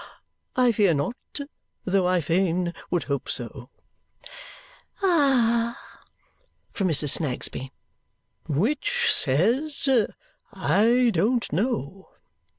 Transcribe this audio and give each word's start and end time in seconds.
I 0.55 0.71
fear 0.71 0.95
not, 0.95 1.15
though 1.85 2.07
I 2.07 2.21
fain 2.21 2.73
would 2.89 3.03
hope 3.03 3.29
so" 3.29 3.69
"Ah 5.03 5.77
h!" 5.79 6.47
from 6.75 6.87
Mrs. 6.87 7.11
Snagsby. 7.19 7.71
"Which 8.47 9.13
says, 9.13 9.87
'I 10.51 11.11
don't 11.13 11.53
know.' 11.53 12.07